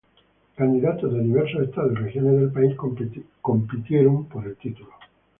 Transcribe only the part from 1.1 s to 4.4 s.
de diversos estados y regiones del país compitieran